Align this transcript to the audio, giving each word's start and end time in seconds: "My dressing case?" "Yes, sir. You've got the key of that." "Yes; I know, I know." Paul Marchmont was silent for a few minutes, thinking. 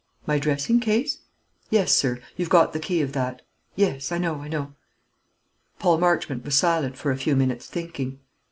"My 0.25 0.39
dressing 0.39 0.79
case?" 0.79 1.19
"Yes, 1.69 1.93
sir. 1.95 2.19
You've 2.35 2.49
got 2.49 2.73
the 2.73 2.79
key 2.79 3.03
of 3.03 3.13
that." 3.13 3.43
"Yes; 3.75 4.11
I 4.11 4.17
know, 4.17 4.37
I 4.41 4.47
know." 4.47 4.73
Paul 5.77 5.99
Marchmont 5.99 6.43
was 6.43 6.55
silent 6.55 6.97
for 6.97 7.11
a 7.11 7.17
few 7.17 7.35
minutes, 7.35 7.67
thinking. 7.67 8.17